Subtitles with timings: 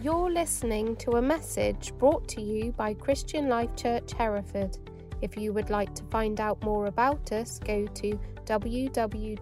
[0.00, 4.78] You're listening to a message brought to you by Christian Life Church Hereford.
[5.22, 9.34] If you would like to find out more about us, go to www.clch.cc.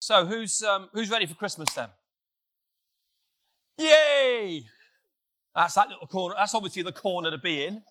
[0.00, 1.88] So who's um, who's ready for Christmas then?
[3.78, 4.62] Yay!
[5.56, 6.36] That's that little corner.
[6.38, 7.82] That's obviously the corner to be in.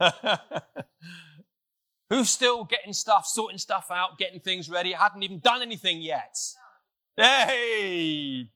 [2.10, 4.94] who's still getting stuff, sorting stuff out, getting things ready?
[4.94, 6.36] I hadn't even done anything yet.
[7.16, 8.48] Hey!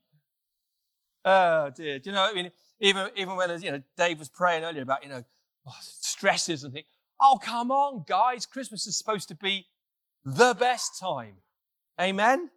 [1.24, 1.98] Oh dear.
[1.98, 2.28] Do you know?
[2.30, 2.50] I mean,
[2.80, 5.24] even even when you know Dave was praying earlier about you know
[5.66, 6.86] oh, stresses and things.
[7.20, 8.46] Oh come on, guys!
[8.46, 9.66] Christmas is supposed to be
[10.24, 11.36] the best time.
[12.00, 12.50] Amen.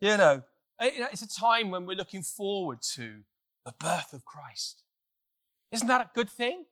[0.00, 0.42] You know,
[0.80, 3.20] eh, it's a time when we're looking forward to
[3.64, 4.82] the birth of Christ.
[5.70, 6.64] Isn't that a good thing?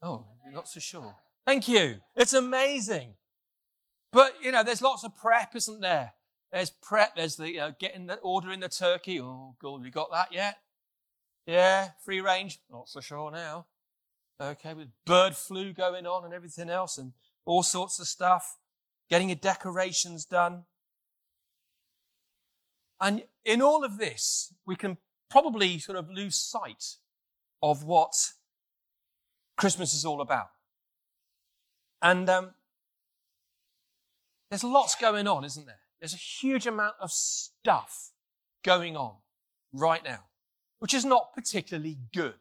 [0.00, 1.16] Oh, not so sure.
[1.48, 2.02] Thank you.
[2.14, 3.14] It's amazing.
[4.12, 6.12] But, you know, there's lots of prep, isn't there?
[6.52, 9.18] There's prep, there's the you know, getting the ordering the turkey.
[9.18, 10.58] Oh, God, we got that yet?
[11.46, 12.58] Yeah, free range.
[12.70, 13.64] Not so sure now.
[14.38, 17.14] Okay, with bird flu going on and everything else and
[17.46, 18.58] all sorts of stuff.
[19.08, 20.64] Getting your decorations done.
[23.00, 24.98] And in all of this, we can
[25.30, 26.96] probably sort of lose sight
[27.62, 28.32] of what
[29.56, 30.48] Christmas is all about.
[32.00, 32.50] And um,
[34.50, 35.80] there's lots going on, isn't there?
[36.00, 38.12] There's a huge amount of stuff
[38.64, 39.14] going on
[39.72, 40.24] right now,
[40.78, 42.34] which is not particularly good.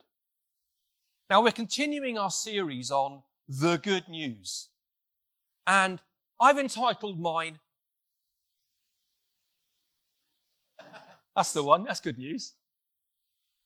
[1.29, 4.69] Now, we're continuing our series on the good news.
[5.65, 5.99] And
[6.39, 7.59] I've entitled mine,
[11.37, 12.53] That's the one, that's good news.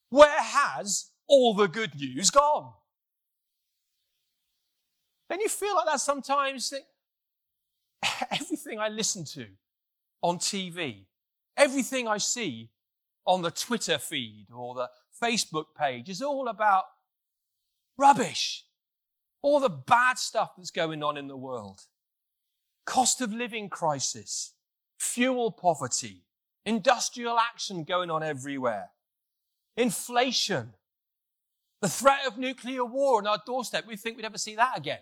[0.09, 2.73] Where has all the good news gone?
[5.31, 6.73] Then you feel like that sometimes.
[8.31, 9.45] Everything I listen to
[10.21, 11.05] on TV,
[11.55, 12.69] everything I see
[13.25, 14.89] on the Twitter feed or the
[15.23, 16.83] Facebook page is all about
[17.97, 18.65] rubbish.
[19.41, 21.85] All the bad stuff that's going on in the world.
[22.85, 24.53] Cost of living crisis,
[24.99, 26.25] fuel poverty,
[26.65, 28.89] industrial action going on everywhere,
[29.77, 30.73] inflation,
[31.79, 33.87] the threat of nuclear war on our doorstep.
[33.87, 34.99] We think we'd ever see that again.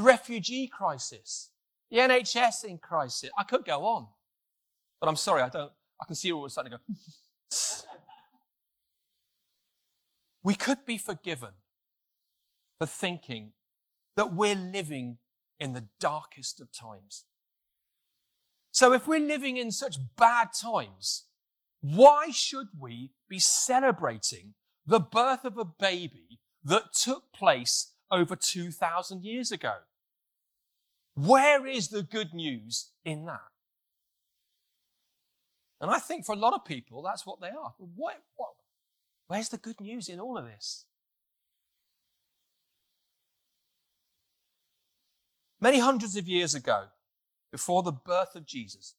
[0.00, 1.50] The refugee crisis,
[1.90, 3.28] the NHS in crisis.
[3.38, 4.06] I could go on,
[4.98, 5.70] but I'm sorry, I don't.
[6.00, 6.78] I can see you all a sudden go.
[10.42, 11.50] we could be forgiven
[12.78, 13.52] for thinking
[14.16, 15.18] that we're living
[15.58, 17.26] in the darkest of times.
[18.72, 21.26] So if we're living in such bad times,
[21.82, 24.54] why should we be celebrating
[24.86, 29.74] the birth of a baby that took place over 2,000 years ago?
[31.26, 33.40] Where is the good news in that?
[35.80, 37.74] And I think for a lot of people, that's what they are.
[37.78, 38.50] What, what,
[39.26, 40.84] where's the good news in all of this?
[45.60, 46.84] Many hundreds of years ago,
[47.52, 48.94] before the birth of Jesus,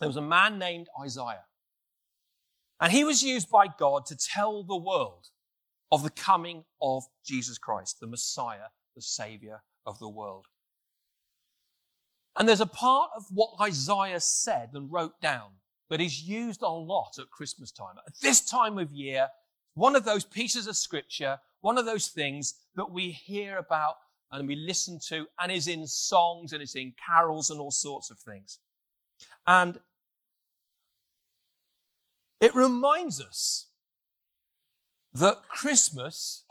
[0.00, 1.44] there was a man named Isaiah.
[2.80, 5.28] And he was used by God to tell the world
[5.92, 10.46] of the coming of Jesus Christ, the Messiah, the Savior of the world.
[12.36, 15.50] And there's a part of what Isaiah said and wrote down
[15.90, 17.94] that is used a lot at Christmas time.
[18.06, 19.28] At this time of year,
[19.74, 23.96] one of those pieces of scripture, one of those things that we hear about
[24.32, 28.10] and we listen to and is in songs and it's in carols and all sorts
[28.10, 28.58] of things.
[29.46, 29.78] And
[32.40, 33.68] it reminds us
[35.12, 36.44] that Christmas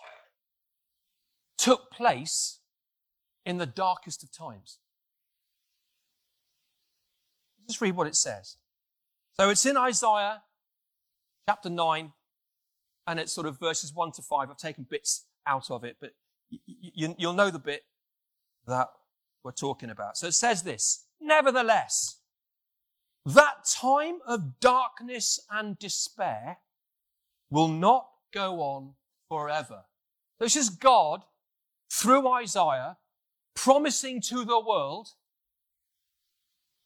[1.57, 2.59] took place
[3.45, 4.79] in the darkest of times.
[7.67, 8.57] Let's read what it says.
[9.33, 10.43] So it's in Isaiah
[11.47, 12.11] chapter 9,
[13.07, 14.49] and it's sort of verses 1 to 5.
[14.49, 16.11] I've taken bits out of it, but
[16.49, 17.83] you, you'll know the bit
[18.67, 18.89] that
[19.43, 20.17] we're talking about.
[20.17, 22.19] So it says this, nevertheless,
[23.25, 26.57] that time of darkness and despair
[27.49, 28.93] will not go on
[29.29, 29.83] forever.
[30.37, 31.23] So This is God,
[31.91, 32.97] through Isaiah,
[33.55, 35.09] promising to the world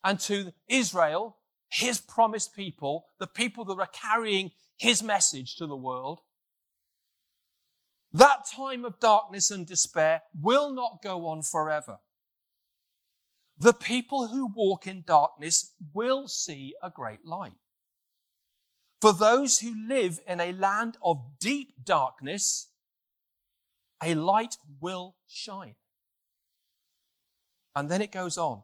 [0.07, 1.35] and to Israel,
[1.67, 6.21] his promised people, the people that are carrying his message to the world,
[8.13, 11.97] that time of darkness and despair will not go on forever.
[13.59, 17.59] The people who walk in darkness will see a great light.
[19.01, 22.69] For those who live in a land of deep darkness,
[24.01, 25.75] a light will shine.
[27.75, 28.63] And then it goes on.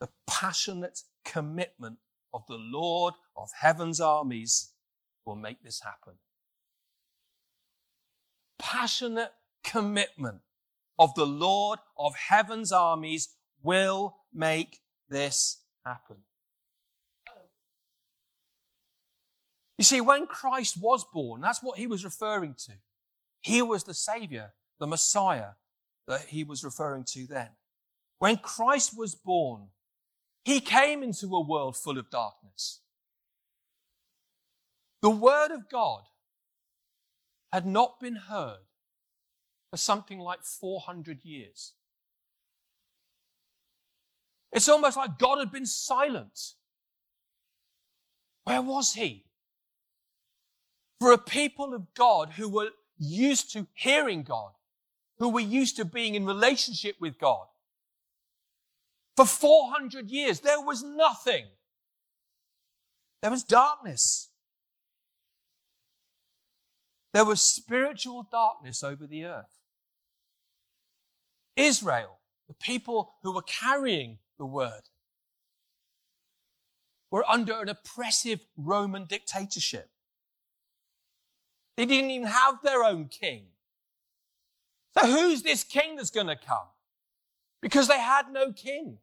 [0.00, 1.98] The passionate commitment
[2.32, 4.72] of the Lord of heaven's armies
[5.24, 6.14] will make this happen.
[8.58, 9.32] Passionate
[9.64, 10.40] commitment
[10.98, 16.16] of the Lord of heaven's armies will make this happen.
[19.78, 22.72] You see, when Christ was born, that's what he was referring to.
[23.42, 25.50] He was the Savior, the Messiah
[26.06, 27.48] that he was referring to then.
[28.18, 29.68] When Christ was born,
[30.46, 32.78] he came into a world full of darkness.
[35.02, 36.02] The Word of God
[37.52, 38.60] had not been heard
[39.72, 41.72] for something like 400 years.
[44.52, 46.52] It's almost like God had been silent.
[48.44, 49.24] Where was He?
[51.00, 54.52] For a people of God who were used to hearing God,
[55.18, 57.48] who were used to being in relationship with God,
[59.16, 61.46] for 400 years, there was nothing.
[63.22, 64.28] There was darkness.
[67.14, 69.58] There was spiritual darkness over the earth.
[71.56, 74.82] Israel, the people who were carrying the word,
[77.10, 79.88] were under an oppressive Roman dictatorship.
[81.78, 83.46] They didn't even have their own king.
[84.98, 86.68] So who's this king that's going to come?
[87.62, 88.98] Because they had no king.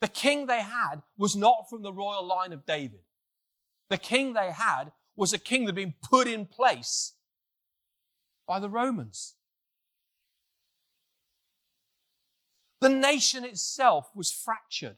[0.00, 3.00] The king they had was not from the royal line of David.
[3.90, 7.14] The king they had was a king that had been put in place
[8.46, 9.34] by the Romans.
[12.80, 14.96] The nation itself was fractured.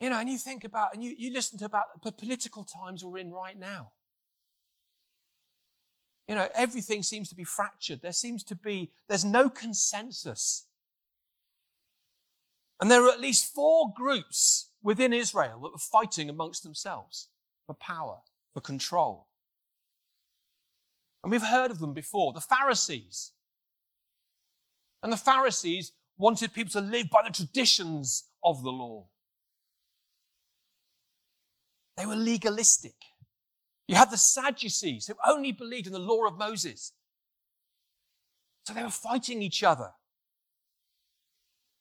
[0.00, 3.04] You know, and you think about, and you, you listen to about the political times
[3.04, 3.92] we're in right now.
[6.28, 8.02] You know, everything seems to be fractured.
[8.02, 10.65] There seems to be, there's no consensus.
[12.80, 17.28] And there are at least four groups within Israel that were fighting amongst themselves
[17.66, 18.18] for power,
[18.52, 19.28] for control.
[21.22, 23.32] And we've heard of them before the Pharisees.
[25.02, 29.06] And the Pharisees wanted people to live by the traditions of the law.
[31.96, 32.94] They were legalistic.
[33.88, 36.92] You had the Sadducees who only believed in the law of Moses.
[38.66, 39.92] So they were fighting each other.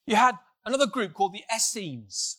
[0.05, 2.37] You had another group called the Essenes.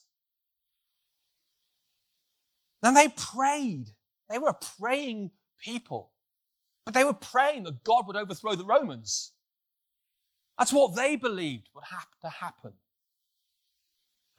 [2.83, 3.91] And they prayed.
[4.29, 5.31] They were a praying
[5.63, 6.13] people.
[6.85, 9.33] But they were praying that God would overthrow the Romans.
[10.59, 12.75] That's what they believed would have to happen.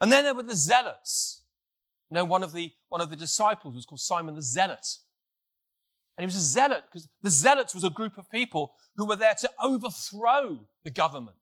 [0.00, 1.42] And then there were the zealots.
[2.10, 4.86] You know, one of the, one of the disciples was called Simon the Zealot.
[6.16, 9.14] And he was a zealot because the zealots was a group of people who were
[9.14, 11.36] there to overthrow the government.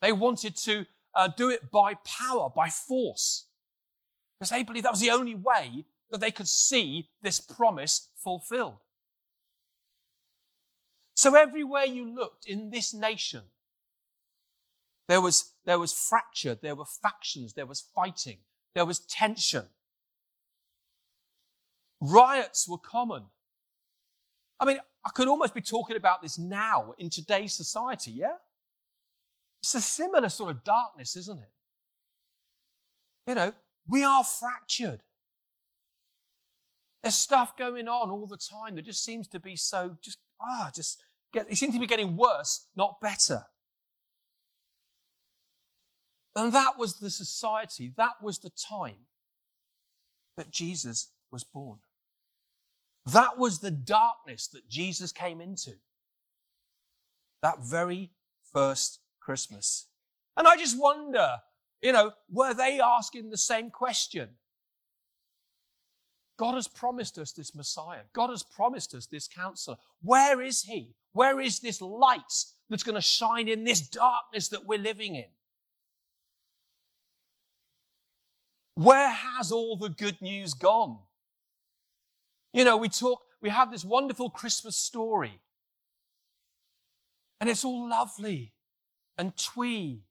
[0.00, 0.86] They wanted to
[1.18, 3.48] uh, do it by power, by force,
[4.38, 8.78] because they believed that was the only way that they could see this promise fulfilled.
[11.14, 13.42] So everywhere you looked in this nation,
[15.08, 18.38] there was, there was fracture, there were factions, there was fighting,
[18.76, 19.64] there was tension.
[22.00, 23.24] Riots were common.
[24.60, 28.36] I mean, I could almost be talking about this now in today's society, yeah?
[29.62, 31.50] It's a similar sort of darkness, isn't it?
[33.26, 33.52] You know,
[33.86, 35.02] we are fractured.
[37.02, 40.70] There's stuff going on all the time that just seems to be so just ah
[40.74, 43.44] just get it seems to be getting worse, not better.
[46.34, 49.06] And that was the society, that was the time
[50.36, 51.78] that Jesus was born.
[53.04, 55.72] That was the darkness that Jesus came into.
[57.42, 58.12] That very
[58.52, 59.88] first Christmas.
[60.38, 61.28] And I just wonder,
[61.82, 64.30] you know, were they asking the same question?
[66.38, 68.04] God has promised us this Messiah.
[68.14, 69.76] God has promised us this counselor.
[70.00, 70.94] Where is he?
[71.12, 72.32] Where is this light
[72.70, 75.28] that's going to shine in this darkness that we're living in?
[78.76, 81.00] Where has all the good news gone?
[82.54, 85.38] You know, we talk, we have this wonderful Christmas story.
[87.42, 88.54] And it's all lovely
[89.18, 90.04] and twee.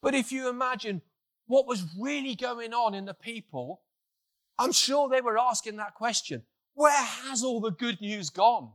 [0.00, 1.02] But if you imagine
[1.46, 3.82] what was really going on in the people,
[4.58, 6.44] I'm sure they were asking that question.
[6.74, 8.70] Where has all the good news gone?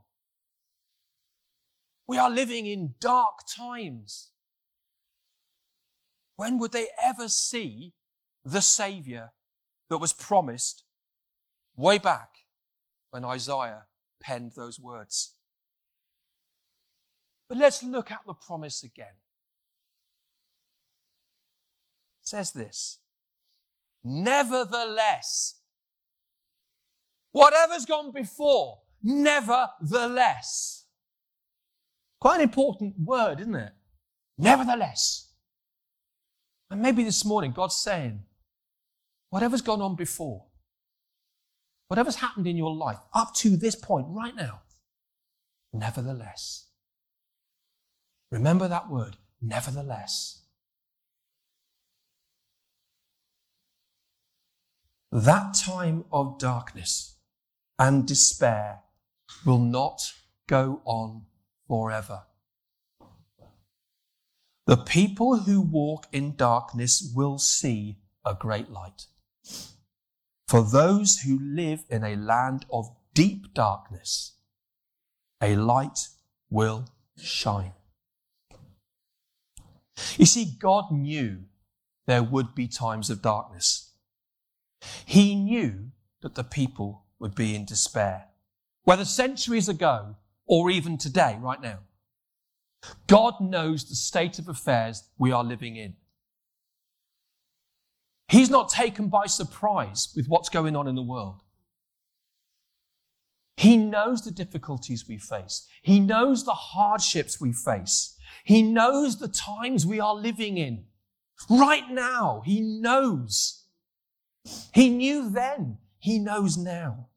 [2.07, 4.29] We are living in dark times.
[6.35, 7.93] When would they ever see
[8.43, 9.31] the Savior
[9.89, 10.83] that was promised
[11.75, 12.29] way back
[13.11, 13.85] when Isaiah
[14.21, 15.34] penned those words?
[17.55, 19.15] But let's look at the promise again.
[22.21, 22.99] It says this
[24.03, 25.61] Nevertheless,
[27.31, 30.85] whatever's gone before, nevertheless.
[32.19, 33.71] Quite an important word, isn't it?
[34.37, 35.31] Nevertheless.
[36.69, 38.21] And maybe this morning God's saying,
[39.29, 40.45] whatever's gone on before,
[41.87, 44.63] whatever's happened in your life up to this point right now,
[45.71, 46.64] nevertheless.
[48.35, 50.41] Remember that word, nevertheless.
[55.09, 57.15] That time of darkness
[57.79, 58.81] and despair
[59.45, 60.11] will not
[60.47, 61.27] go on
[61.69, 62.23] forever.
[64.65, 69.05] The people who walk in darkness will see a great light.
[70.49, 74.33] For those who live in a land of deep darkness,
[75.41, 76.09] a light
[76.49, 77.71] will shine.
[80.17, 81.43] You see, God knew
[82.05, 83.91] there would be times of darkness.
[85.05, 88.25] He knew that the people would be in despair.
[88.83, 91.79] Whether centuries ago or even today, right now.
[93.07, 95.95] God knows the state of affairs we are living in.
[98.27, 101.41] He's not taken by surprise with what's going on in the world.
[103.57, 105.67] He knows the difficulties we face.
[105.81, 108.14] He knows the hardships we face.
[108.43, 110.85] He knows the times we are living in.
[111.49, 113.63] Right now, He knows.
[114.73, 115.77] He knew then.
[115.99, 117.07] He knows now.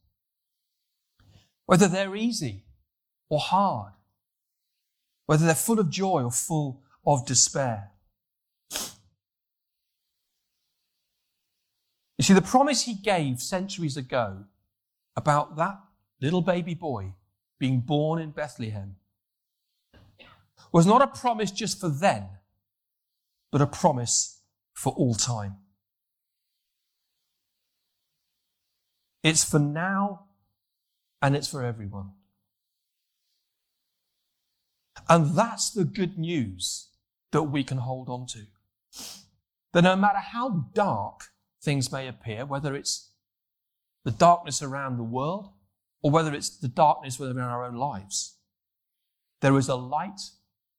[1.67, 2.65] Whether they're easy
[3.29, 3.93] or hard,
[5.27, 7.91] whether they're full of joy or full of despair.
[12.17, 14.45] You see, the promise he gave centuries ago
[15.15, 15.79] about that
[16.21, 17.15] little baby boy
[17.59, 18.97] being born in Bethlehem
[20.73, 22.29] was not a promise just for then,
[23.51, 24.41] but a promise
[24.75, 25.57] for all time.
[29.23, 30.27] It's for now
[31.21, 32.13] and it's for everyone.
[35.09, 36.89] And that's the good news
[37.33, 38.45] that we can hold on to.
[39.73, 41.25] That no matter how dark
[41.63, 43.11] things may appear, whether it's
[44.05, 45.51] the darkness around the world
[46.03, 48.37] or whether it's the darkness within our own lives,
[49.41, 50.21] there is a light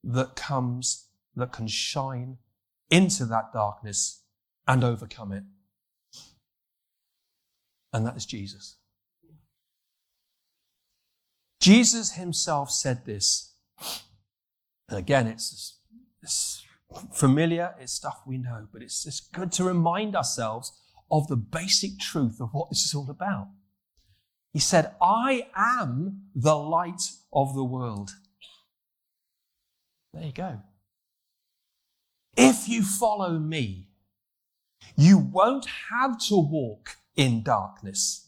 [0.03, 2.37] that comes that can shine
[2.89, 4.23] into that darkness
[4.67, 5.43] and overcome it.
[7.93, 8.77] And that is Jesus.
[11.59, 13.49] Jesus himself said this
[14.89, 15.77] and again, it's,
[16.23, 16.65] it's
[17.13, 20.73] familiar, it's stuff we know, but it's just good to remind ourselves
[21.11, 23.49] of the basic truth of what this is all about.
[24.51, 28.11] He said, I am the light of the world.
[30.13, 30.59] There you go.
[32.35, 33.87] If you follow me,
[34.95, 38.27] you won't have to walk in darkness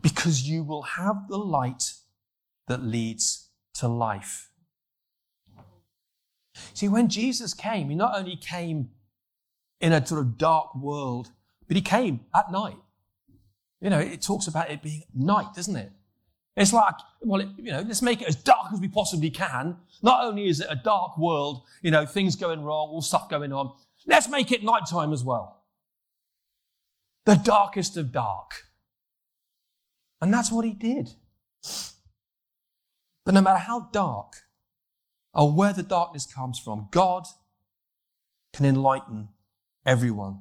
[0.00, 1.94] because you will have the light
[2.68, 4.50] that leads to life.
[6.72, 8.90] See, when Jesus came, he not only came
[9.80, 11.30] in a sort of dark world,
[11.66, 12.76] but he came at night.
[13.80, 15.92] You know, it talks about it being night, doesn't it?
[16.56, 19.76] It's like, well, it, you know, let's make it as dark as we possibly can.
[20.02, 23.52] Not only is it a dark world, you know, things going wrong, all stuff going
[23.52, 23.72] on,
[24.06, 25.62] let's make it nighttime as well.
[27.26, 28.64] The darkest of dark.
[30.20, 31.10] And that's what he did.
[33.24, 34.34] But no matter how dark,
[35.34, 36.88] or where the darkness comes from.
[36.90, 37.26] God
[38.52, 39.28] can enlighten
[39.84, 40.40] everyone.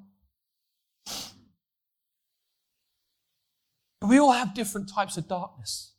[3.99, 5.92] But we all have different types of darkness.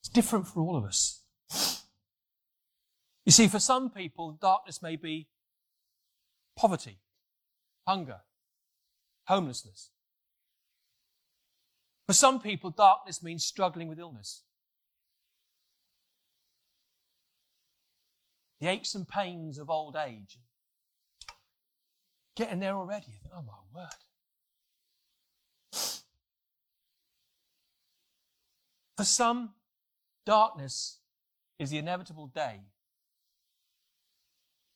[0.00, 1.22] It's different for all of us.
[3.26, 5.28] You see, for some people, darkness may be
[6.56, 6.98] poverty,
[7.86, 8.20] hunger,
[9.26, 9.90] homelessness.
[12.06, 14.42] For some people, darkness means struggling with illness.
[18.60, 20.38] the aches and pains of old age.
[22.36, 23.20] Getting there already.
[23.34, 23.88] oh my word.
[28.96, 29.54] For some,
[30.26, 30.98] darkness
[31.58, 32.60] is the inevitable day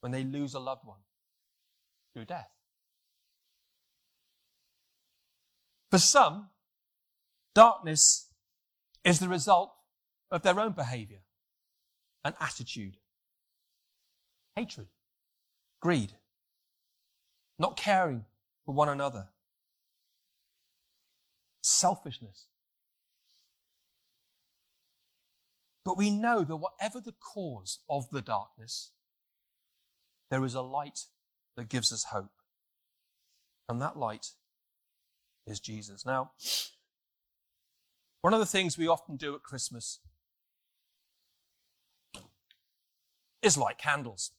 [0.00, 0.98] when they lose a loved one
[2.12, 2.50] through death.
[5.90, 6.48] For some,
[7.54, 8.28] darkness
[9.04, 9.72] is the result
[10.30, 11.20] of their own behavior
[12.24, 12.96] and attitude,
[14.56, 14.88] hatred,
[15.80, 16.12] greed,
[17.58, 18.24] not caring
[18.66, 19.28] for one another,
[21.62, 22.46] selfishness.
[25.84, 28.92] But we know that whatever the cause of the darkness,
[30.30, 31.00] there is a light
[31.56, 32.32] that gives us hope.
[33.68, 34.28] And that light
[35.46, 36.06] is Jesus.
[36.06, 36.32] Now,
[38.22, 40.00] one of the things we often do at Christmas
[43.42, 44.32] is light candles.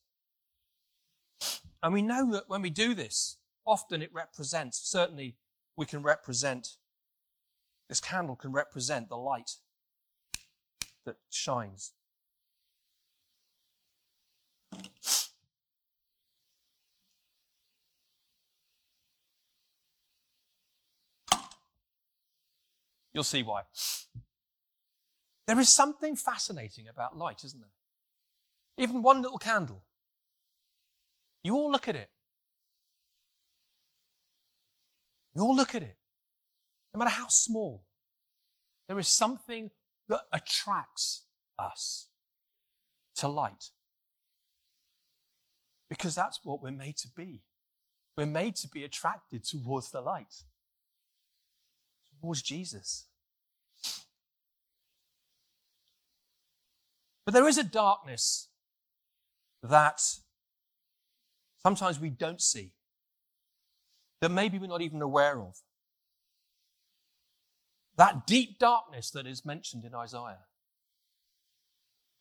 [1.84, 5.38] And we know that when we do this, often it represents, certainly
[5.78, 6.78] we can represent,
[7.88, 9.52] this candle can represent the light
[11.06, 11.94] that shines.
[23.14, 23.62] You'll see why.
[25.48, 27.70] There is something fascinating about light, isn't there?
[28.78, 29.84] Even one little candle.
[31.44, 32.10] You all look at it.
[35.34, 35.96] You all look at it.
[36.94, 37.84] No matter how small,
[38.88, 39.70] there is something
[40.10, 41.24] that attracts
[41.58, 42.08] us
[43.16, 43.70] to light.
[45.90, 47.42] Because that's what we're made to be.
[48.18, 50.44] We're made to be attracted towards the light
[52.26, 53.06] towards Jesus.
[57.26, 58.50] But there is a darkness
[59.64, 60.02] that
[61.62, 62.72] sometimes we don't see,
[64.22, 65.56] that maybe we're not even aware of.
[67.98, 70.46] That deep darkness that is mentioned in Isaiah.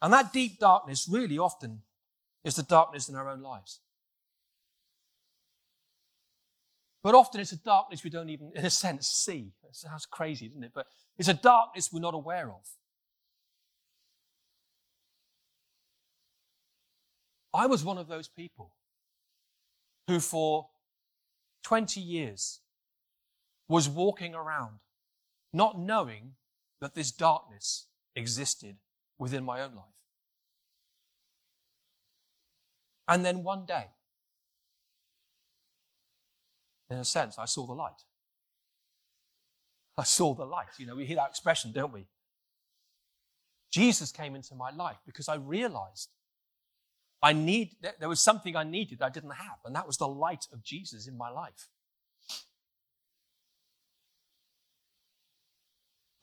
[0.01, 1.83] And that deep darkness really often
[2.45, 3.81] is the darkness in our own lives.
[7.03, 9.53] But often it's a darkness we don't even, in a sense, see.
[9.69, 10.73] It sounds crazy, doesn't it?
[10.75, 10.87] But
[11.19, 12.67] it's a darkness we're not aware of.
[17.53, 18.75] I was one of those people
[20.09, 20.69] who, for
[21.63, 22.61] 20 years,
[23.69, 24.81] was walking around
[25.55, 26.33] not knowing
[26.81, 27.87] that this darkness
[28.17, 28.77] existed
[29.19, 29.85] within my own life.
[33.07, 33.87] And then one day,
[36.91, 38.03] in a sense, I saw the light.
[39.97, 40.69] I saw the light.
[40.79, 42.07] You know, we hear that expression, don't we?
[43.71, 46.11] Jesus came into my life because I realized
[47.23, 50.47] I need, there was something I needed I didn't have, and that was the light
[50.53, 51.69] of Jesus in my life.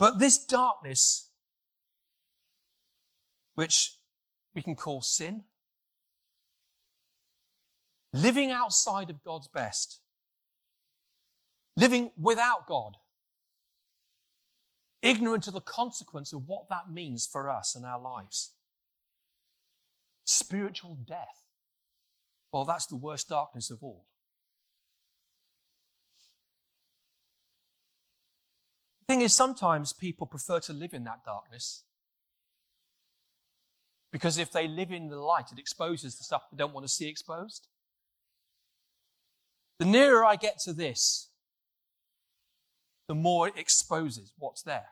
[0.01, 1.29] But this darkness,
[3.53, 3.99] which
[4.55, 5.43] we can call sin,
[8.11, 9.99] living outside of God's best,
[11.77, 12.97] living without God,
[15.03, 18.55] ignorant of the consequence of what that means for us and our lives.
[20.25, 21.45] Spiritual death.
[22.51, 24.07] Well, that's the worst darkness of all.
[29.11, 31.83] Thing is, sometimes people prefer to live in that darkness
[34.09, 36.91] because if they live in the light, it exposes the stuff they don't want to
[36.91, 37.67] see exposed.
[39.79, 41.29] The nearer I get to this,
[43.09, 44.89] the more it exposes what's there.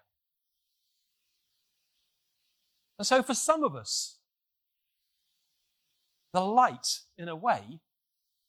[2.98, 4.18] And so for some of us,
[6.34, 7.80] the light, in a way,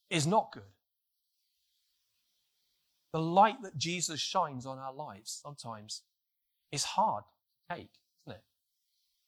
[0.09, 0.75] is not good.
[3.13, 6.03] The light that Jesus shines on our lives sometimes
[6.71, 7.91] is hard to take,
[8.27, 8.45] isn't it?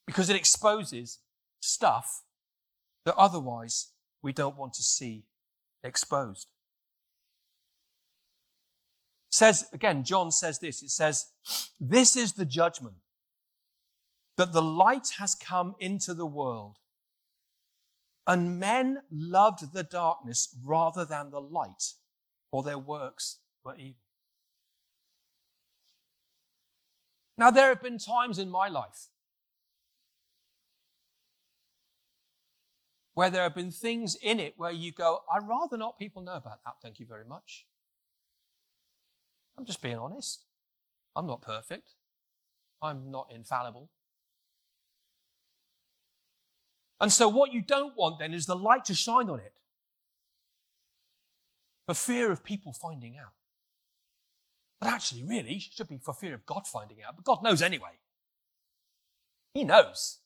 [0.06, 1.18] Because it exposes
[1.60, 2.22] stuff
[3.04, 3.88] that otherwise
[4.22, 5.24] we don't want to see
[5.82, 6.46] exposed.
[9.30, 10.82] It says, again, John says this.
[10.82, 11.26] It says,
[11.80, 12.96] This is the judgment
[14.36, 16.76] that the light has come into the world,
[18.26, 21.94] and men loved the darkness rather than the light,
[22.50, 24.00] for their works were evil.
[27.38, 29.08] Now, there have been times in my life
[33.14, 36.34] where there have been things in it where you go, I'd rather not people know
[36.34, 37.66] about that, thank you very much.
[39.58, 40.44] I'm just being honest.
[41.14, 41.94] I'm not perfect.
[42.80, 43.90] I'm not infallible.
[47.00, 49.54] And so, what you don't want then is the light to shine on it
[51.86, 53.32] for fear of people finding out.
[54.82, 57.14] But actually, really, it should be for fear of God finding out.
[57.14, 58.00] But God knows anyway.
[59.54, 60.18] He knows.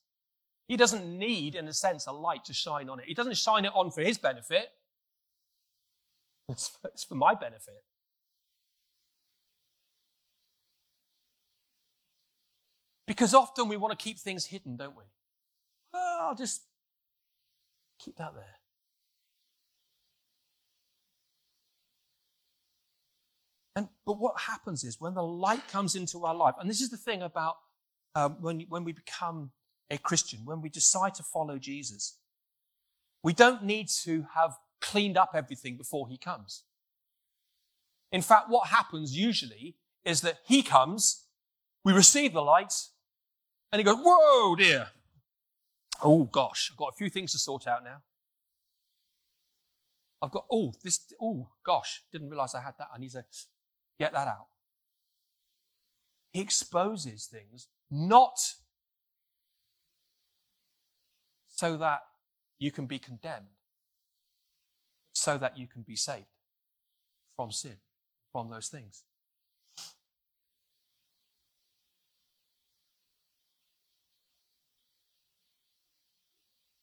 [0.67, 3.05] He doesn't need, in a sense, a light to shine on it.
[3.05, 4.69] He doesn't shine it on for his benefit.
[6.49, 7.83] It's for, it's for my benefit.
[13.05, 15.03] Because often we want to keep things hidden, don't we?
[15.93, 16.63] I'll just
[17.99, 18.56] keep that there.
[23.77, 26.89] And, but what happens is when the light comes into our life, and this is
[26.89, 27.57] the thing about
[28.15, 29.51] um, when, when we become
[29.91, 32.17] a Christian, when we decide to follow Jesus,
[33.23, 36.63] we don't need to have cleaned up everything before he comes.
[38.11, 41.25] In fact, what happens usually is that he comes,
[41.85, 42.73] we receive the light,
[43.71, 44.89] and he goes, Whoa, dear.
[46.03, 48.03] Oh, gosh, I've got a few things to sort out now.
[50.23, 52.89] I've got, oh, this, oh, gosh, didn't realize I had that.
[52.95, 53.25] I need to
[53.99, 54.47] get that out.
[56.33, 58.39] He exposes things not
[61.49, 62.01] so that
[62.59, 63.47] you can be condemned,
[65.13, 66.27] so that you can be saved
[67.37, 67.77] from sin,
[68.33, 69.05] from those things.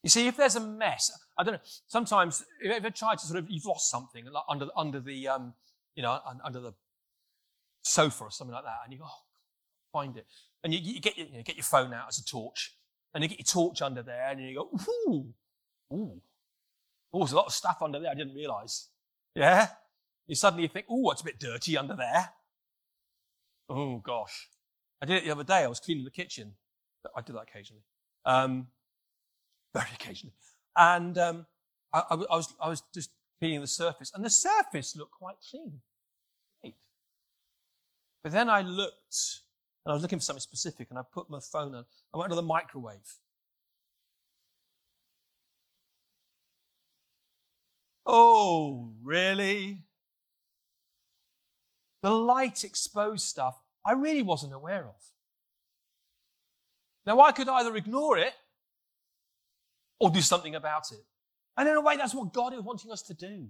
[0.04, 1.60] You see, if there's a mess, I don't know.
[1.88, 5.54] Sometimes, if you ever tried to sort of, you've lost something under under the, um,
[5.95, 6.73] you know, under the
[7.83, 9.21] sofa or something like that, and you go, oh,
[9.91, 10.25] find it,
[10.63, 12.75] and you, you get your, you know, get your phone out as a torch,
[13.13, 14.69] and you get your torch under there, and you go,
[15.07, 15.33] ooh,
[15.93, 16.21] ooh,
[17.13, 18.89] oh, there's a lot of stuff under there I didn't realise.
[19.35, 19.67] Yeah,
[20.27, 22.29] you suddenly think, oh, it's a bit dirty under there.
[23.69, 24.49] Oh gosh,
[25.01, 25.63] I did it the other day.
[25.63, 26.53] I was cleaning the kitchen.
[27.15, 27.83] I do that occasionally.
[28.25, 28.67] Um,
[29.73, 30.35] very occasionally.
[30.77, 31.45] And um,
[31.91, 35.35] I, I, I, was, I was just cleaning the surface, and the surface looked quite
[35.49, 35.81] clean.
[38.23, 39.41] But then I looked,
[39.86, 41.86] and I was looking for something specific, and I put my phone on.
[42.13, 43.19] I went to the microwave.
[48.05, 49.79] Oh, really?
[52.01, 53.55] The light exposed stuff
[53.86, 54.95] I really wasn't aware of.
[57.05, 58.33] Now, I could either ignore it
[59.99, 61.03] or do something about it.
[61.57, 63.49] And in a way, that's what God is wanting us to do.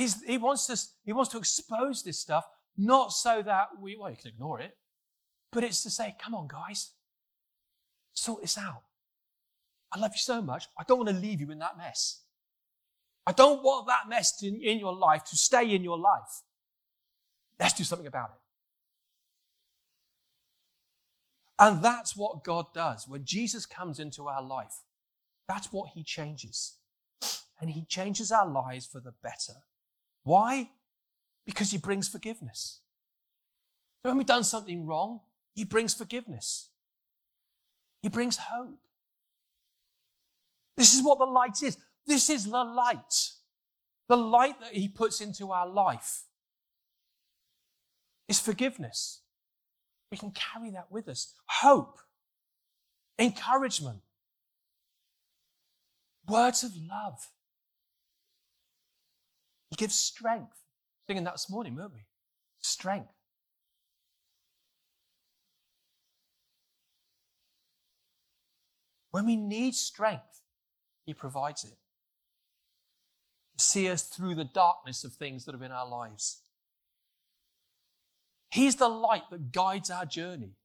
[0.00, 2.46] He's, he, wants us, he wants to expose this stuff,
[2.78, 4.74] not so that we, well, you can ignore it,
[5.52, 6.92] but it's to say, come on, guys,
[8.14, 8.80] sort this out.
[9.92, 10.68] I love you so much.
[10.78, 12.22] I don't want to leave you in that mess.
[13.26, 16.44] I don't want that mess in, in your life to stay in your life.
[17.58, 18.40] Let's do something about it.
[21.58, 23.06] And that's what God does.
[23.06, 24.76] When Jesus comes into our life,
[25.46, 26.78] that's what he changes.
[27.60, 29.60] And he changes our lives for the better.
[30.22, 30.70] Why?
[31.46, 32.80] Because he brings forgiveness.
[34.02, 35.20] So when we've done something wrong,
[35.54, 36.68] he brings forgiveness.
[38.02, 38.78] He brings hope.
[40.76, 41.76] This is what the light is.
[42.06, 43.32] This is the light.
[44.08, 46.22] The light that he puts into our life
[48.28, 49.20] is forgiveness.
[50.10, 51.34] We can carry that with us.
[51.46, 51.98] Hope,
[53.18, 54.00] encouragement,
[56.26, 57.28] words of love.
[59.70, 60.58] He gives strength.
[61.06, 62.04] Singing that this morning, weren't we?
[62.60, 63.12] Strength.
[69.10, 70.42] When we need strength,
[71.04, 71.76] He provides it.
[73.58, 76.38] See us through the darkness of things that are in our lives.
[78.50, 80.56] He's the light that guides our journey.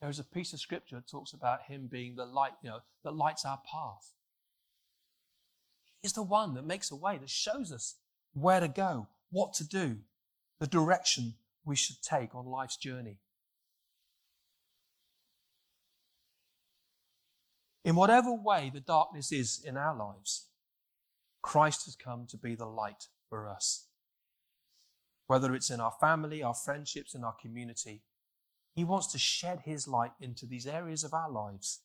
[0.00, 2.80] There is a piece of scripture that talks about him being the light, you know,
[3.04, 4.12] that lights our path.
[6.02, 7.96] He's the one that makes a way, that shows us
[8.34, 9.98] where to go, what to do,
[10.60, 13.18] the direction we should take on life's journey.
[17.84, 20.46] In whatever way the darkness is in our lives,
[21.42, 23.86] Christ has come to be the light for us
[25.26, 28.02] whether it's in our family, our friendships, in our community.
[28.74, 31.80] He wants to shed his light into these areas of our lives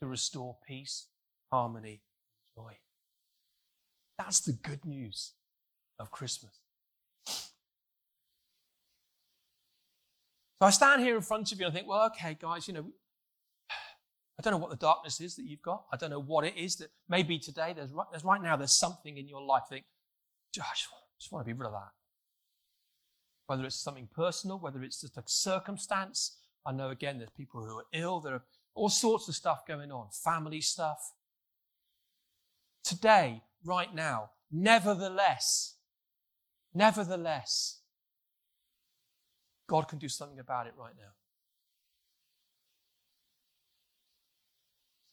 [0.00, 1.06] to restore peace,
[1.52, 2.02] harmony,
[2.56, 2.78] joy.
[4.18, 5.32] That's the good news
[6.00, 6.52] of Christmas.
[10.58, 12.74] So I stand here in front of you and I think, well, okay, guys, you
[12.74, 12.86] know,
[13.70, 15.84] I don't know what the darkness is that you've got.
[15.92, 18.72] I don't know what it is that maybe today there's right, there's right now there's
[18.72, 19.84] something in your life that think,
[20.58, 20.74] I
[21.18, 21.92] just want to be rid of that
[23.50, 26.36] whether it's something personal, whether it's just a circumstance.
[26.64, 28.44] I know again there's people who are ill, there are
[28.76, 31.00] all sorts of stuff going on, family stuff.
[32.84, 35.74] Today, right now, nevertheless,
[36.74, 37.80] nevertheless,
[39.68, 41.12] God can do something about it right now.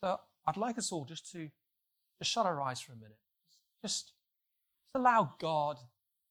[0.02, 1.50] So I'd like us all just to
[2.18, 3.18] just shut our eyes for a minute.
[3.82, 4.12] Just,
[4.84, 5.78] just allow God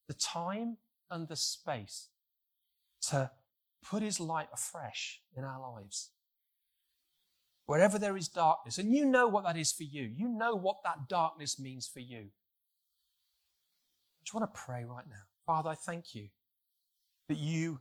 [0.08, 0.78] the time
[1.10, 2.10] and the space
[3.10, 3.32] to
[3.84, 6.12] put his light afresh in our lives.
[7.66, 10.78] Wherever there is darkness, and you know what that is for you, you know what
[10.84, 12.28] that darkness means for you.
[14.28, 15.24] I just want to pray right now.
[15.46, 16.28] Father, I thank you
[17.30, 17.80] that you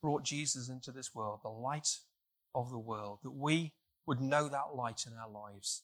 [0.00, 1.98] brought Jesus into this world, the light
[2.54, 3.74] of the world, that we
[4.06, 5.82] would know that light in our lives.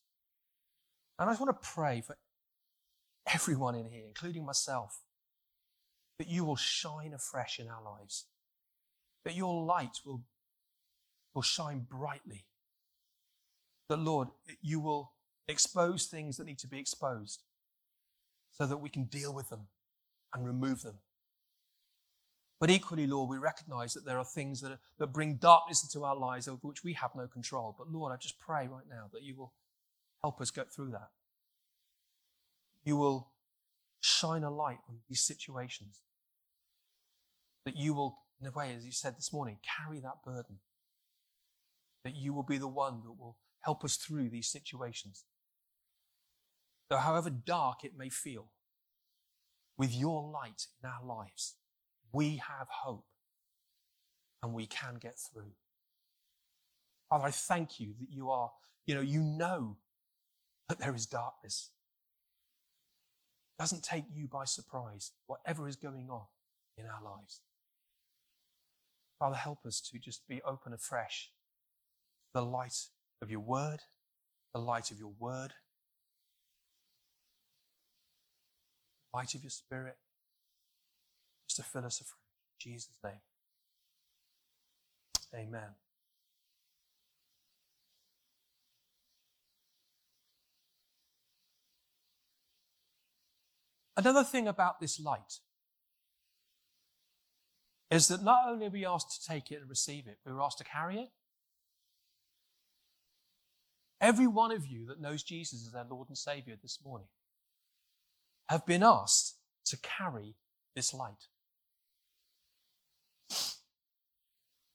[1.19, 2.17] And I just want to pray for
[3.35, 5.03] everyone in here, including myself,
[6.19, 8.29] that you will shine afresh in our lives,
[9.27, 10.23] that your light will,
[11.35, 12.47] will shine brightly,
[13.91, 14.29] that, Lord,
[14.63, 15.13] you will
[15.49, 17.43] expose things that need to be exposed
[18.53, 19.69] so that we can deal with them
[20.35, 20.99] and remove them.
[22.61, 26.05] But equally, Lord, we recognize that there are things that, are, that bring darkness into
[26.05, 27.75] our lives over which we have no control.
[27.77, 29.55] But Lord, I just pray right now that you will
[30.23, 31.09] help us get through that.
[32.85, 33.31] You will
[34.01, 36.01] shine a light on these situations.
[37.65, 40.59] That you will, in a way, as you said this morning, carry that burden.
[42.05, 45.25] That you will be the one that will help us through these situations.
[46.91, 48.51] Though however dark it may feel,
[49.79, 51.55] with your light in our lives,
[52.13, 53.07] we have hope
[54.43, 55.53] and we can get through.
[57.09, 58.51] Father, I thank you that you are,
[58.87, 59.77] you know, you know
[60.69, 61.71] that there is darkness.
[63.59, 66.25] It doesn't take you by surprise, whatever is going on
[66.77, 67.41] in our lives.
[69.19, 71.31] Father, help us to just be open afresh
[72.33, 72.87] the light
[73.23, 73.81] of your word,
[74.55, 75.53] the light of your word,
[78.99, 79.97] the light of your spirit,
[81.49, 82.17] just to fill us afresh.
[82.65, 83.15] In Jesus' name.
[85.35, 85.75] Amen.
[93.97, 95.41] Another thing about this light
[97.91, 100.41] is that not only are we asked to take it and receive it, we are
[100.41, 101.09] asked to carry it.
[104.01, 107.09] Every one of you that knows Jesus as their Lord and Savior this morning
[108.51, 110.35] have been asked to carry
[110.75, 111.29] this light.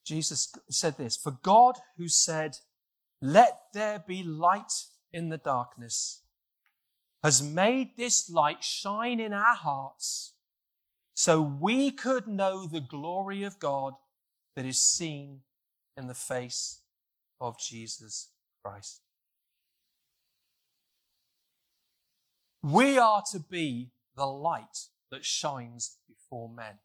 [0.05, 2.57] Jesus said this For God, who said,
[3.21, 4.71] Let there be light
[5.11, 6.21] in the darkness,
[7.21, 10.35] has made this light shine in our hearts
[11.13, 13.93] so we could know the glory of God
[14.55, 15.41] that is seen
[15.97, 16.81] in the face
[17.41, 18.29] of Jesus
[18.63, 19.01] Christ.
[22.65, 26.79] We are to be the light that shines before men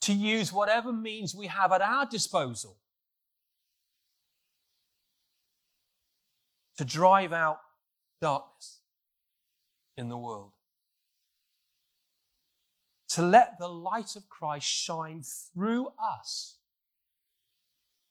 [0.00, 2.78] to use whatever means we have at our disposal
[6.78, 7.60] to drive out
[8.22, 8.78] darkness
[9.98, 10.52] in the world.
[13.10, 16.56] To let the light of Christ shine through us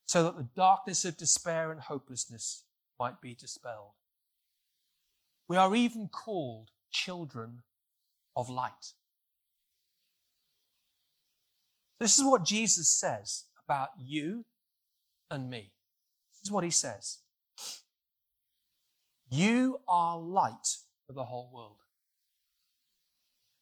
[0.06, 2.66] so that the darkness of despair and hopelessness
[3.00, 3.94] might be dispelled.
[5.50, 7.64] We are even called children
[8.36, 8.94] of light.
[12.00, 14.46] This is what Jesus says about you
[15.30, 15.72] and me.
[16.32, 17.18] This is what he says.
[19.30, 21.78] You are light for the whole world.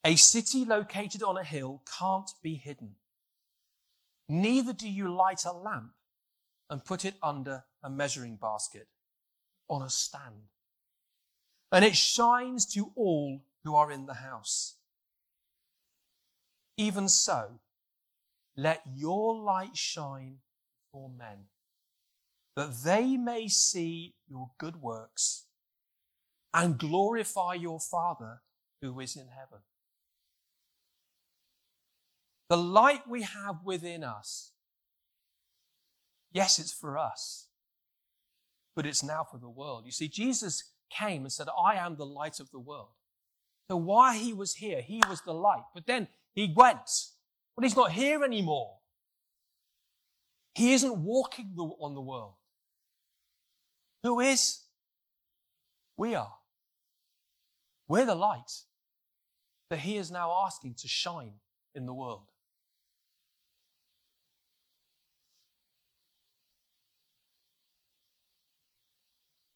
[0.03, 2.95] A city located on a hill can't be hidden.
[4.29, 5.93] Neither do you light a lamp
[6.69, 8.87] and put it under a measuring basket
[9.69, 10.51] on a stand.
[11.71, 14.75] And it shines to all who are in the house.
[16.77, 17.59] Even so,
[18.55, 20.37] let your light shine
[20.85, 21.45] before men,
[22.55, 25.45] that they may see your good works
[26.53, 28.41] and glorify your Father
[28.81, 29.59] who is in heaven.
[32.49, 34.51] The light we have within us,
[36.31, 37.47] yes, it's for us,
[38.75, 39.85] but it's now for the world.
[39.85, 42.89] You see, Jesus came and said, I am the light of the world.
[43.69, 45.63] So while he was here, he was the light.
[45.73, 46.89] But then he went
[47.57, 48.75] but he's not here anymore.
[50.53, 52.35] He isn't walking the, on the world.
[54.03, 54.59] Who is?
[55.97, 56.35] We are.
[57.87, 58.61] We're the light
[59.71, 61.33] that he is now asking to shine
[61.73, 62.27] in the world.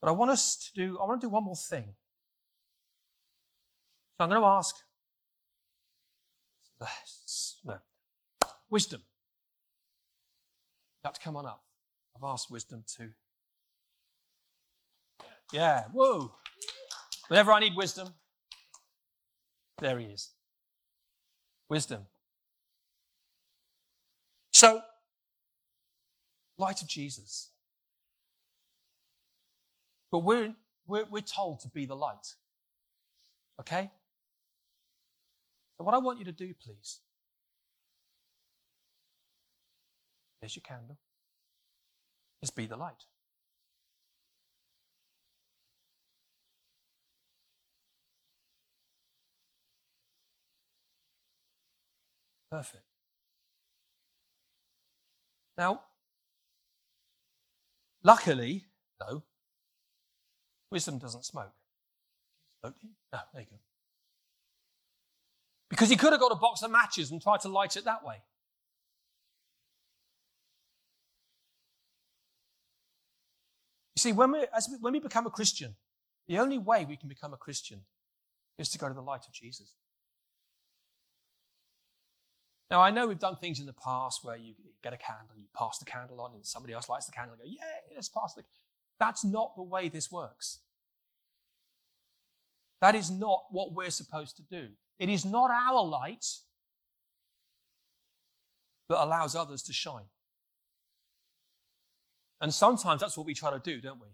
[0.02, 1.94] But I want us to do, I want to do one more thing.
[4.18, 4.76] So I'm going to ask,
[7.64, 7.78] no,
[8.72, 9.02] Wisdom.
[11.04, 11.64] Have to come on up.
[12.16, 13.10] I've asked wisdom to
[15.52, 16.32] Yeah, whoa.
[17.28, 18.14] Whenever I need wisdom,
[19.80, 20.32] there he is.
[21.70, 22.06] Wisdom.
[24.54, 24.82] So,
[26.58, 27.51] light of Jesus.
[30.12, 30.54] But we're,
[30.86, 32.36] we're, we're told to be the light.
[33.60, 33.90] Okay?
[35.78, 37.00] So, what I want you to do, please,
[40.42, 40.98] there's your candle,
[42.42, 43.06] is be the light.
[52.52, 52.84] Perfect.
[55.58, 55.82] Now,
[58.04, 58.66] luckily,
[59.00, 59.24] though,
[60.72, 61.52] wisdom doesn't smoke.
[62.62, 62.76] Smoke?
[63.14, 63.58] No, there you go.
[65.70, 68.04] Because he could have got a box of matches and tried to light it that
[68.06, 68.16] way.
[73.96, 75.76] You see, when we, as we, when we become a Christian,
[76.28, 77.82] the only way we can become a Christian
[78.58, 79.76] is to go to the light of Jesus.
[82.70, 85.48] Now, I know we've done things in the past where you get a candle, you
[85.54, 88.34] pass the candle on, and somebody else lights the candle and go, yeah, let's pass
[88.34, 88.44] the.
[89.02, 90.60] That's not the way this works.
[92.82, 94.68] That is not what we're supposed to do.
[95.00, 96.24] It is not our light
[98.90, 100.06] that allows others to shine.
[102.42, 104.08] And sometimes that's what we try to do, don't we?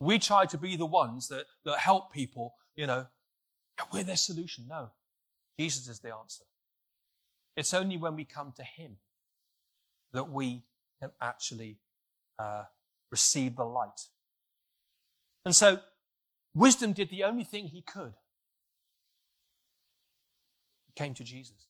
[0.00, 3.06] We try to be the ones that, that help people, you know,
[3.92, 4.64] we're their solution.
[4.68, 4.90] No,
[5.56, 6.42] Jesus is the answer.
[7.56, 8.96] It's only when we come to Him
[10.12, 10.64] that we
[11.00, 11.78] can actually
[12.40, 12.64] uh,
[13.10, 14.08] receive the light.
[15.44, 15.80] And so,
[16.54, 18.14] wisdom did the only thing he could.
[20.86, 21.66] He came to Jesus.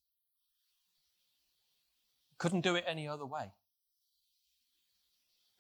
[2.39, 3.53] Couldn't do it any other way.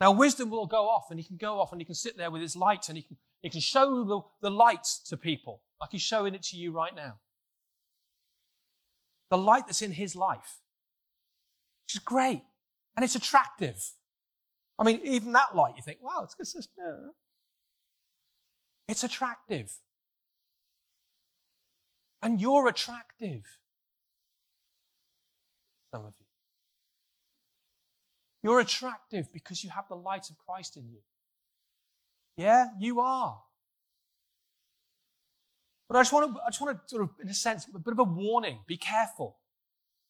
[0.01, 2.31] Now, wisdom will go off, and he can go off and he can sit there
[2.31, 5.91] with his light and he can, he can show the, the light to people, like
[5.91, 7.19] he's showing it to you right now
[9.31, 10.59] the light that's in his life,
[11.85, 12.43] which is great.
[12.97, 13.93] And it's attractive.
[14.79, 16.93] I mean, even that light, you think, wow, it's yeah.
[18.87, 19.73] it's attractive.
[22.23, 23.43] And you're attractive.
[25.93, 26.27] Some of you.
[28.43, 31.01] You're attractive because you have the light of Christ in you.
[32.37, 33.41] Yeah, you are.
[35.89, 37.79] But I just want to, I just want to sort of, in a sense, a
[37.79, 38.61] bit of a warning.
[38.67, 39.39] Be careful.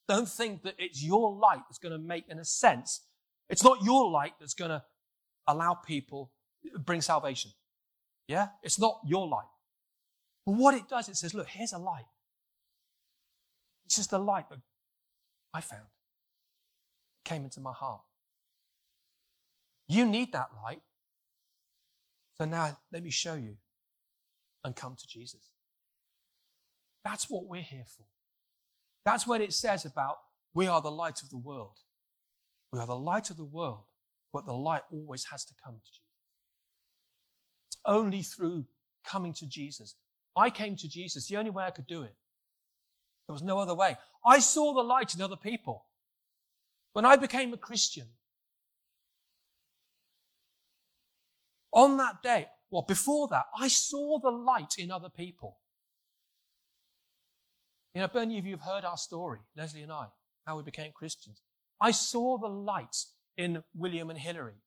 [0.08, 3.02] Don't think that it's your light that's going to make, in a sense,
[3.48, 4.82] it's not your light that's going to
[5.46, 6.30] allow people,
[6.78, 7.50] bring salvation.
[8.26, 8.48] Yeah?
[8.62, 9.48] It's not your light.
[10.44, 12.06] But what it does, it says, look, here's a light.
[13.86, 14.58] It's just the light that
[15.54, 15.82] I found.
[17.24, 18.02] It came into my heart.
[19.88, 20.82] You need that light.
[22.38, 23.56] So now let me show you
[24.62, 25.52] and come to Jesus.
[27.04, 28.04] That's what we're here for.
[29.04, 30.18] That's what it says about
[30.52, 31.78] we are the light of the world.
[32.72, 33.84] We are the light of the world,
[34.32, 36.02] but the light always has to come to Jesus.
[37.68, 38.66] It's only through
[39.04, 39.94] coming to Jesus.
[40.36, 42.14] I came to Jesus the only way I could do it.
[43.26, 43.96] There was no other way.
[44.24, 45.84] I saw the light in other people.
[46.92, 48.06] When I became a Christian,
[51.72, 55.58] on that day, well, before that, I saw the light in other people.
[57.94, 60.06] You know, many of you have heard our story, Leslie and I,
[60.46, 61.42] how we became Christians.
[61.80, 63.04] I saw the light
[63.36, 64.60] in William and Hillary.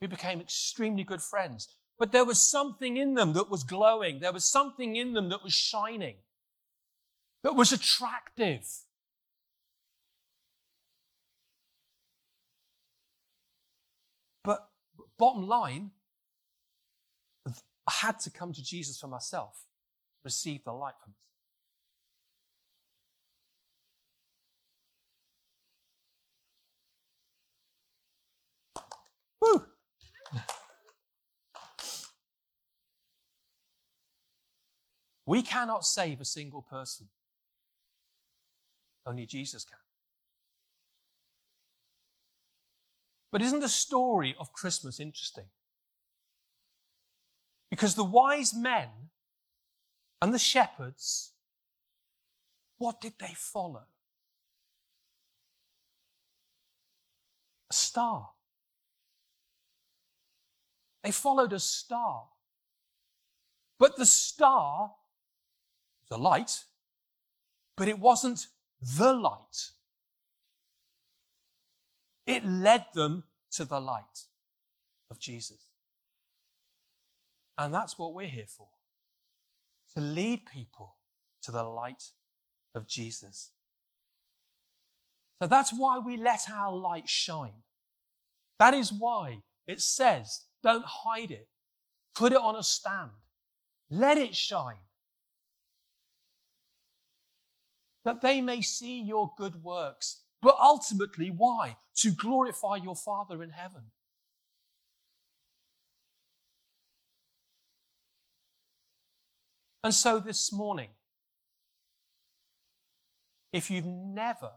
[0.00, 1.68] We became extremely good friends.
[1.98, 4.20] But there was something in them that was glowing.
[4.20, 6.16] There was something in them that was shining,
[7.42, 8.66] that was attractive.
[14.44, 14.68] But
[15.18, 15.92] bottom line,
[17.46, 19.64] I had to come to Jesus for myself,
[20.24, 21.25] receive the light from him.
[35.26, 37.08] We cannot save a single person.
[39.04, 39.78] Only Jesus can.
[43.32, 45.46] But isn't the story of Christmas interesting?
[47.70, 48.88] Because the wise men
[50.22, 51.32] and the shepherds,
[52.78, 53.84] what did they follow?
[57.68, 58.30] A star.
[61.02, 62.28] They followed a star.
[63.78, 64.92] But the star
[66.10, 66.64] a light,
[67.76, 68.46] but it wasn't
[68.80, 69.70] the light.
[72.26, 74.24] It led them to the light
[75.10, 75.70] of Jesus.
[77.58, 78.68] And that's what we're here for
[79.94, 80.96] to lead people
[81.42, 82.10] to the light
[82.74, 83.52] of Jesus.
[85.40, 87.62] So that's why we let our light shine.
[88.58, 91.48] That is why it says, don't hide it.
[92.14, 93.10] Put it on a stand.
[93.90, 94.85] Let it shine.
[98.06, 100.22] That they may see your good works.
[100.40, 101.76] But ultimately, why?
[101.96, 103.90] To glorify your Father in heaven.
[109.82, 110.90] And so this morning,
[113.52, 114.52] if you've never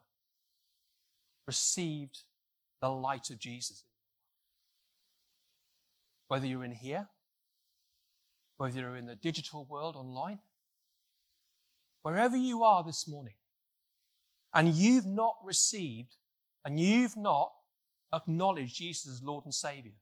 [1.47, 2.19] received
[2.81, 3.83] the light of Jesus,
[6.27, 7.07] whether you're in here,
[8.57, 10.37] whether you're in the digital world online,
[12.03, 13.33] wherever you are this morning,
[14.53, 16.15] and you've not received
[16.65, 17.51] and you've not
[18.13, 19.93] acknowledged Jesus as Lord and Savior,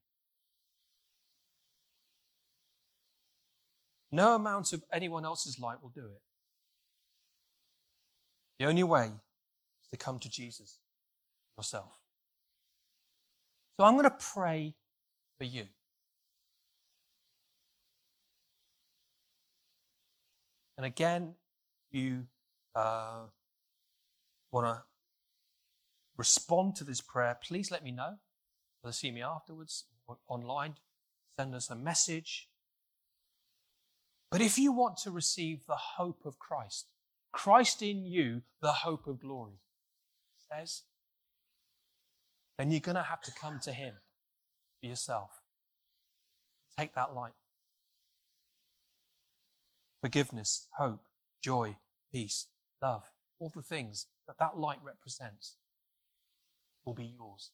[4.10, 6.22] No amount of anyone else's light will do it.
[8.58, 9.06] The only way
[9.82, 10.78] is to come to Jesus
[11.56, 11.92] yourself.
[13.76, 14.74] So I'm going to pray
[15.36, 15.66] for you.
[20.76, 21.34] And again,
[21.90, 22.26] you
[22.74, 23.24] uh,
[24.52, 24.82] want to
[26.16, 28.16] respond to this prayer, please let me know.
[28.80, 30.74] Whether see me afterwards or online,
[31.38, 32.48] send us a message.
[34.30, 36.86] But if you want to receive the hope of Christ,
[37.32, 39.60] Christ in you, the hope of glory,
[40.52, 40.82] says,
[42.58, 43.94] then you're going to have to come to Him
[44.80, 45.30] for yourself.
[46.78, 47.32] Take that light.
[50.00, 51.04] Forgiveness, hope,
[51.42, 51.76] joy,
[52.12, 52.46] peace,
[52.82, 53.04] love,
[53.38, 55.56] all the things that that light represents
[56.84, 57.50] will be yours.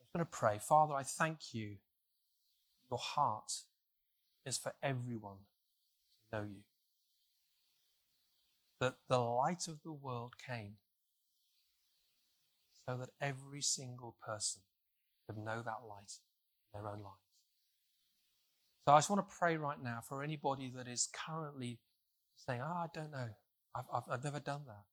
[0.00, 0.58] I'm going to pray.
[0.58, 1.76] Father, I thank you
[2.90, 3.52] your heart
[4.46, 5.36] is for everyone
[6.32, 6.62] to know you.
[8.80, 10.74] That the light of the world came
[12.88, 14.62] so that every single person
[15.26, 16.12] could know that light
[16.74, 17.28] in their own lives.
[18.86, 21.80] So I just want to pray right now for anybody that is currently
[22.46, 23.28] saying, oh, I don't know.
[23.74, 24.84] I've, I've, I've never done that.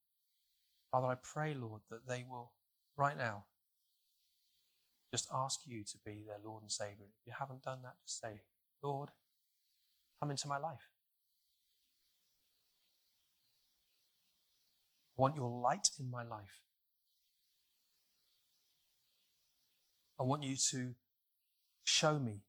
[0.90, 2.52] Father, I pray, Lord, that they will
[2.96, 3.44] right now
[5.12, 7.06] just ask you to be their Lord and Savior.
[7.20, 8.40] If you haven't done that, just say,
[8.82, 9.10] Lord,
[10.20, 10.90] come into my life.
[15.18, 16.60] I want your light in my life.
[20.18, 20.94] I want you to
[21.84, 22.40] show me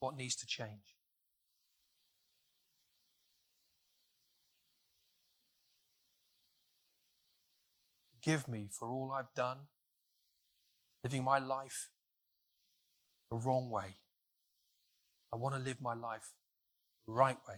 [0.00, 0.93] what needs to change.
[8.24, 9.58] Forgive me for all I've done
[11.02, 11.90] living my life
[13.30, 13.96] the wrong way.
[15.30, 16.32] I want to live my life
[17.06, 17.56] the right way.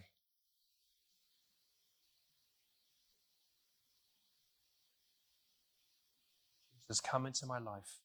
[6.88, 8.00] Jesus, come into my life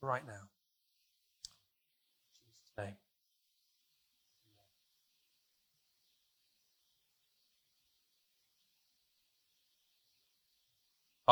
[0.00, 0.50] right now.
[2.30, 2.96] In Jesus' name.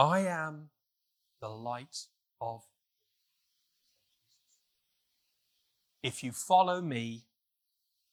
[0.00, 0.70] I am
[1.42, 2.06] the light
[2.40, 2.62] of
[6.02, 7.26] If you follow me,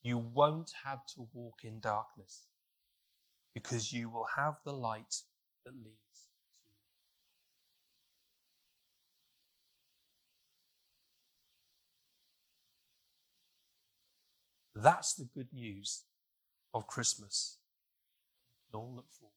[0.04, 2.48] you won't have to walk in darkness
[3.54, 5.22] because you will have the light
[5.64, 6.28] that leads
[14.76, 14.84] to you.
[14.84, 16.04] That's the good news
[16.74, 17.60] of Christmas.
[18.74, 19.37] All look forward.